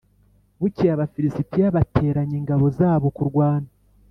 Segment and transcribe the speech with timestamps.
[0.59, 3.69] Bukeye Abafilisitiya bateranya ingabo zabo kurwana